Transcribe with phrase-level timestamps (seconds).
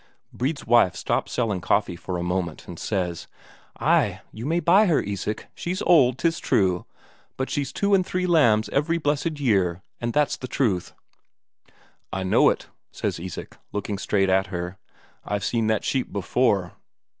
[0.33, 3.27] Brede's wife stops selling coffee for a moment, and says:
[3.79, 6.87] "Ay, you may buy her, Isak; she's old, 'tis true,
[7.37, 10.93] but she's two and three lambs every blessed year, and that's the truth."
[12.11, 14.79] "I know it," said Isak, looking straight at her.
[15.23, 16.73] "I've seen that sheep before."